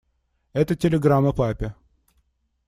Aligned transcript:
Это 0.53 0.75
телеграмма 0.75 1.31
папе. 1.31 1.75